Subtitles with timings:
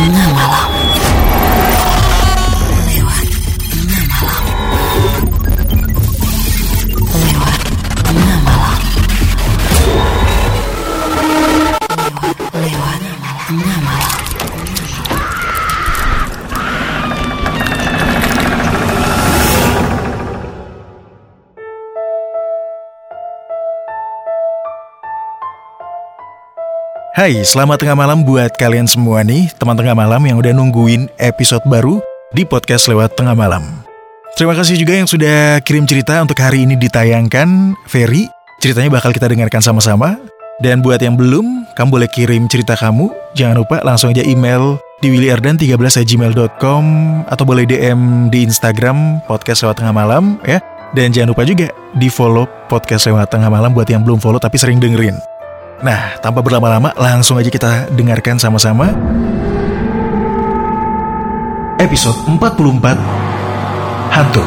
[0.00, 0.69] tengah malam.
[0.69, 0.69] Lewat
[27.20, 31.60] Hai, selamat tengah malam buat kalian semua nih, teman tengah malam yang udah nungguin episode
[31.68, 32.00] baru
[32.32, 33.60] di podcast lewat tengah malam.
[34.40, 38.24] Terima kasih juga yang sudah kirim cerita untuk hari ini ditayangkan, Ferry.
[38.64, 40.16] Ceritanya bakal kita dengarkan sama-sama.
[40.64, 43.12] Dan buat yang belum, kamu boleh kirim cerita kamu.
[43.36, 46.84] Jangan lupa langsung aja email di willyardan13@gmail.com
[47.28, 50.56] atau boleh DM di Instagram podcast lewat tengah malam ya.
[50.96, 51.68] Dan jangan lupa juga
[52.00, 55.20] di follow podcast lewat tengah malam buat yang belum follow tapi sering dengerin.
[55.80, 58.92] Nah, tanpa berlama-lama, langsung aja kita dengarkan sama-sama.
[61.80, 63.00] Episode 44
[64.12, 64.44] Hantu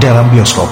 [0.00, 0.64] dalam bioskop.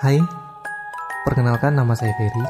[0.00, 0.16] Hai,
[1.28, 2.44] perkenalkan nama saya Ferry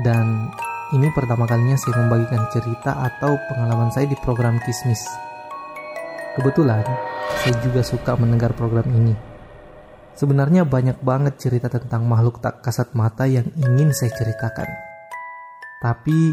[0.00, 0.48] dan
[0.96, 5.31] ini pertama kalinya saya membagikan cerita atau pengalaman saya di program Kismis.
[6.32, 6.80] Kebetulan,
[7.44, 9.12] saya juga suka mendengar program ini.
[10.16, 14.64] Sebenarnya banyak banget cerita tentang makhluk tak kasat mata yang ingin saya ceritakan.
[15.84, 16.32] Tapi,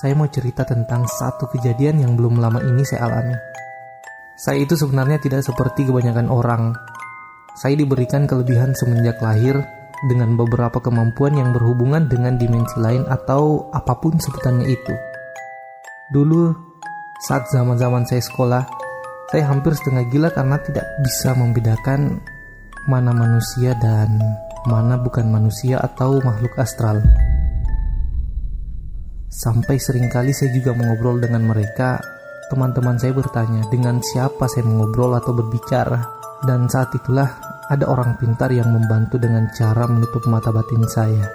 [0.00, 3.36] saya mau cerita tentang satu kejadian yang belum lama ini saya alami.
[4.40, 6.72] Saya itu sebenarnya tidak seperti kebanyakan orang.
[7.60, 9.60] Saya diberikan kelebihan semenjak lahir
[10.08, 14.94] dengan beberapa kemampuan yang berhubungan dengan dimensi lain atau apa pun sebutannya itu.
[16.12, 16.52] Dulu,
[17.24, 18.85] saat zaman-zaman saya sekolah,
[19.26, 22.22] saya hampir setengah gila karena tidak bisa membedakan
[22.86, 24.22] mana manusia dan
[24.70, 27.02] mana bukan manusia atau makhluk astral.
[29.26, 31.98] Sampai sering kali saya juga mengobrol dengan mereka,
[32.48, 36.14] teman-teman saya bertanya dengan siapa saya mengobrol atau berbicara.
[36.46, 37.26] Dan saat itulah
[37.66, 41.26] ada orang pintar yang membantu dengan cara menutup mata batin saya.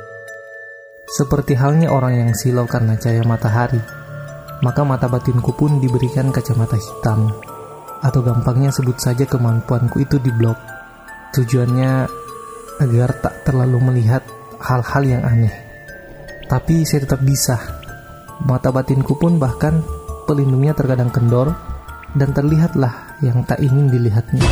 [1.12, 3.82] Seperti halnya orang yang silau karena cahaya matahari,
[4.64, 7.51] maka mata batinku pun diberikan kacamata hitam.
[8.02, 10.58] Atau gampangnya sebut saja kemampuanku itu diblok.
[11.38, 12.10] Tujuannya
[12.82, 14.26] agar tak terlalu melihat
[14.58, 15.54] hal-hal yang aneh.
[16.50, 17.62] Tapi saya tetap bisa.
[18.42, 19.86] Mata batinku pun bahkan
[20.26, 21.54] pelindungnya terkadang kendor
[22.18, 24.50] dan terlihatlah yang tak ingin dilihatnya.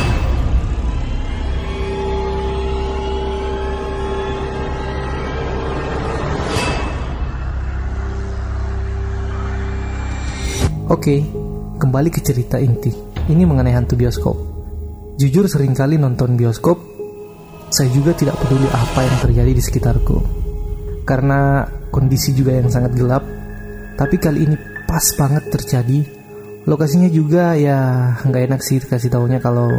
[10.90, 11.22] Oke,
[11.78, 13.09] kembali ke cerita inti.
[13.30, 14.34] Ini mengenai hantu bioskop.
[15.14, 16.82] Jujur sering kali nonton bioskop,
[17.70, 20.18] saya juga tidak peduli apa yang terjadi di sekitarku.
[21.06, 21.62] Karena
[21.94, 23.22] kondisi juga yang sangat gelap,
[23.94, 26.02] tapi kali ini pas banget terjadi.
[26.66, 29.70] Lokasinya juga ya nggak enak sih kasih tahunya kalau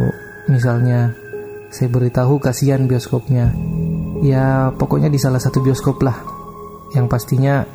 [0.48, 1.12] misalnya
[1.68, 3.52] saya beritahu kasihan bioskopnya.
[4.24, 6.16] Ya pokoknya di salah satu bioskop lah.
[6.96, 7.68] Yang pastinya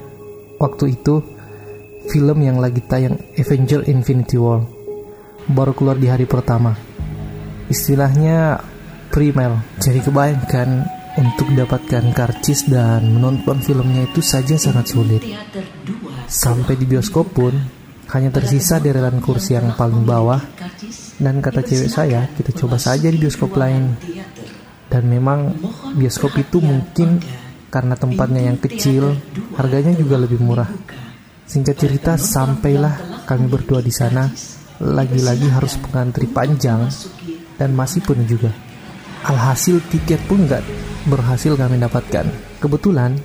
[0.57, 1.21] waktu itu
[2.09, 4.76] film yang lagi tayang Avenger Infinity War
[5.47, 6.75] baru keluar di hari pertama.
[7.67, 8.59] Istilahnya
[9.11, 10.69] primer jadi kebayangkan
[11.17, 15.23] untuk dapatkan karcis dan menonton filmnya itu saja sangat sulit.
[16.29, 17.53] Sampai di bioskop pun
[18.13, 20.39] hanya tersisa deretan kursi yang paling bawah.
[21.17, 23.97] Dan kata cewek saya kita coba saja di bioskop lain.
[24.87, 25.57] Dan memang
[25.97, 27.19] bioskop itu mungkin
[27.67, 29.11] karena tempatnya yang kecil
[29.59, 30.69] harganya juga lebih murah.
[31.47, 34.27] Singkat cerita, sampailah kami berdua di sana.
[34.77, 36.85] Lagi-lagi harus mengantri panjang
[37.57, 38.53] dan masih penuh juga.
[39.25, 40.61] Alhasil tiket pun nggak
[41.09, 42.29] berhasil kami dapatkan.
[42.61, 43.17] Kebetulan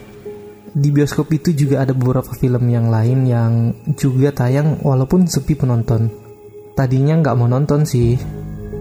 [0.72, 3.52] di bioskop itu juga ada beberapa film yang lain yang
[3.92, 6.08] juga tayang walaupun sepi penonton.
[6.72, 8.16] Tadinya nggak mau nonton sih,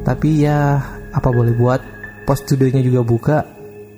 [0.07, 0.79] tapi ya
[1.11, 1.81] apa boleh buat.
[2.23, 3.37] Pos studionya juga buka,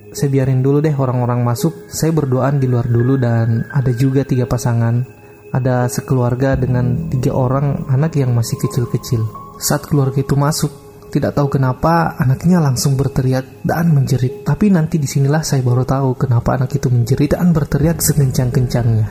[0.10, 1.86] saya biarin dulu deh orang-orang masuk.
[1.94, 5.23] Saya berdoaan di luar dulu dan ada juga tiga pasangan
[5.54, 9.22] ada sekeluarga dengan tiga orang anak yang masih kecil-kecil.
[9.62, 10.74] Saat keluarga itu masuk,
[11.14, 14.42] tidak tahu kenapa anaknya langsung berteriak dan menjerit.
[14.42, 19.08] Tapi nanti di sinilah saya baru tahu kenapa anak itu menjerit dan berteriak sekencang-kencangnya.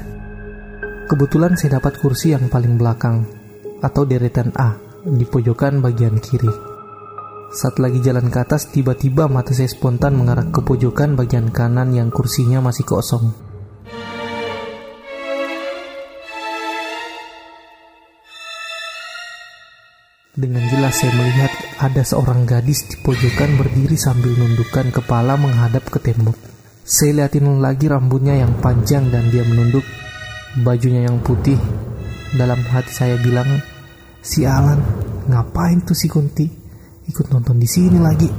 [1.07, 3.23] Kebetulan saya dapat kursi yang paling belakang,
[3.79, 4.75] atau deretan A,
[5.07, 6.51] di pojokan bagian kiri.
[7.53, 12.09] Saat lagi jalan ke atas, tiba-tiba mata saya spontan mengarah ke pojokan bagian kanan yang
[12.09, 13.52] kursinya masih kosong.
[20.33, 26.01] Dengan jelas saya melihat ada seorang gadis di pojokan berdiri sambil nundukkan kepala menghadap ke
[26.01, 26.33] tembok.
[26.89, 29.85] Saya liatin lagi rambutnya yang panjang dan dia menunduk.
[30.65, 31.61] Bajunya yang putih.
[32.33, 33.61] Dalam hati saya bilang,
[34.25, 34.81] si Alan,
[35.29, 36.49] ngapain tuh si Kunti?
[37.13, 38.33] Ikut nonton di sini lagi.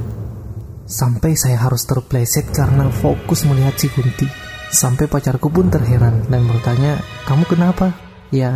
[0.90, 4.26] Sampai saya harus terpleset karena fokus melihat si Kunti.
[4.74, 6.98] Sampai pacarku pun terheran dan bertanya,
[7.30, 7.94] kamu kenapa?
[8.34, 8.50] Ya,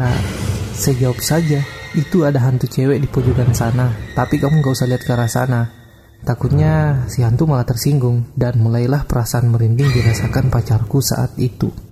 [0.75, 1.62] saya jawab saja,
[1.98, 5.62] itu ada hantu cewek di pojokan sana, tapi kamu gak usah lihat ke arah sana.
[6.22, 11.88] Takutnya si hantu malah tersinggung dan mulailah perasaan merinding dirasakan pacarku saat itu.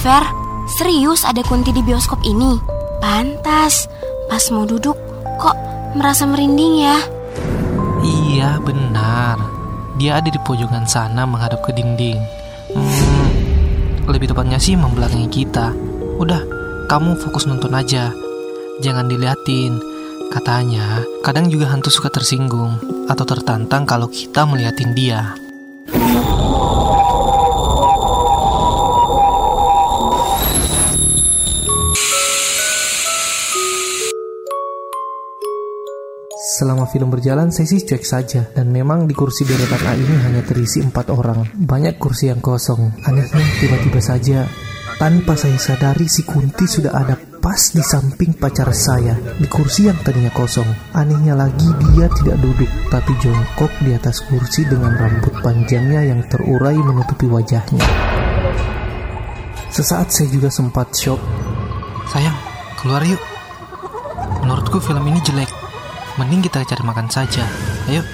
[0.00, 0.24] Fer,
[0.80, 2.56] serius ada kunti di bioskop ini?
[3.04, 3.84] Pantas,
[4.32, 4.96] pas mau duduk
[5.36, 5.52] kok
[5.92, 6.96] merasa merinding ya?
[8.00, 9.36] Iya benar.
[10.00, 12.16] Dia ada di pojokan sana menghadap ke dinding.
[12.72, 13.28] Hmm,
[14.08, 15.76] Lebih tepatnya sih membelakangi kita.
[16.16, 16.48] Udah,
[16.88, 18.08] kamu fokus nonton aja.
[18.80, 19.76] Jangan diliatin.
[20.32, 22.78] Katanya, kadang juga hantu suka tersinggung
[23.10, 25.34] Atau tertantang kalau kita meliatin dia
[36.60, 38.44] Selama film berjalan, saya sih cuek saja.
[38.52, 41.56] Dan memang di kursi deretan A ini hanya terisi empat orang.
[41.56, 43.00] Banyak kursi yang kosong.
[43.08, 44.44] Anehnya, tiba-tiba saja,
[45.00, 49.16] tanpa saya sadari si Kunti sudah ada pas di samping pacar saya.
[49.40, 50.68] Di kursi yang tadinya kosong.
[50.92, 51.64] Anehnya lagi,
[51.96, 57.80] dia tidak duduk, tapi jongkok di atas kursi dengan rambut panjangnya yang terurai menutupi wajahnya.
[59.72, 61.24] Sesaat saya juga sempat shock.
[62.12, 62.36] Sayang,
[62.84, 63.22] keluar yuk
[64.44, 65.59] Menurutku film ini jelek
[66.20, 67.48] Mending kita cari makan saja
[67.88, 68.04] Ayo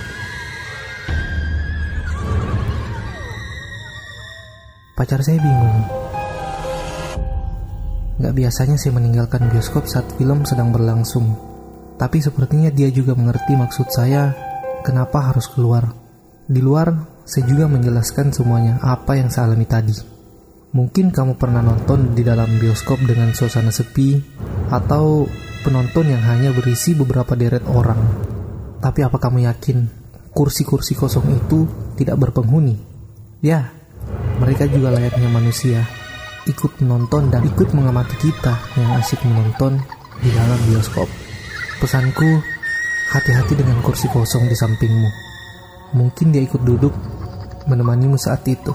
[4.96, 5.84] Pacar saya bingung.
[8.16, 11.36] Gak biasanya saya meninggalkan bioskop saat film sedang berlangsung.
[12.00, 14.32] Tapi sepertinya dia juga mengerti maksud saya
[14.80, 15.92] kenapa harus keluar.
[16.48, 16.96] Di luar,
[17.28, 19.92] saya juga menjelaskan semuanya apa yang saya alami tadi.
[20.72, 24.16] Mungkin kamu pernah nonton di dalam bioskop dengan suasana sepi
[24.72, 25.28] atau
[25.66, 27.98] penonton yang hanya berisi beberapa deret orang.
[28.78, 29.90] Tapi apa kamu yakin
[30.30, 31.66] kursi-kursi kosong itu
[31.98, 32.78] tidak berpenghuni?
[33.42, 33.74] Ya,
[34.38, 35.82] mereka juga layaknya manusia,
[36.46, 39.82] ikut menonton dan ikut mengamati kita yang asyik menonton
[40.22, 41.10] di dalam bioskop.
[41.82, 42.30] Pesanku,
[43.10, 45.10] hati-hati dengan kursi kosong di sampingmu.
[45.98, 46.94] Mungkin dia ikut duduk
[47.66, 48.70] menemanimu saat itu.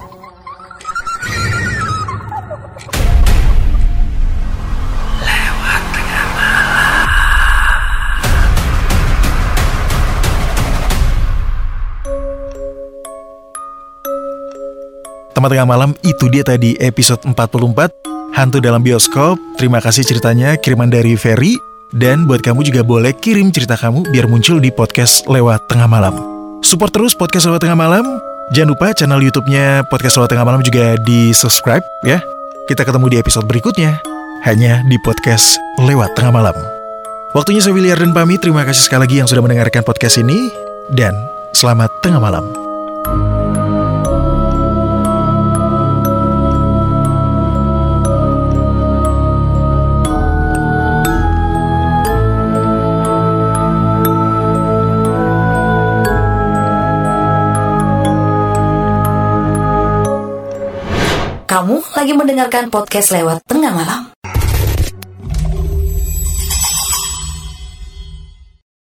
[15.42, 17.74] Teman tengah malam itu dia tadi episode 44
[18.30, 19.34] Hantu dalam bioskop.
[19.58, 21.58] Terima kasih ceritanya kiriman dari Ferry
[21.90, 26.14] dan buat kamu juga boleh kirim cerita kamu biar muncul di podcast lewat tengah malam.
[26.62, 28.06] Support terus podcast lewat tengah malam.
[28.54, 32.22] Jangan lupa channel YouTube-nya podcast lewat tengah malam juga di subscribe ya.
[32.70, 33.98] Kita ketemu di episode berikutnya
[34.46, 36.54] hanya di podcast lewat tengah malam.
[37.34, 38.38] Waktunya saya William dan pamit.
[38.38, 40.54] Terima kasih sekali lagi yang sudah mendengarkan podcast ini
[40.94, 41.10] dan
[41.50, 42.71] selamat tengah malam.
[61.52, 64.11] Kamu lagi mendengarkan podcast lewat tengah malam.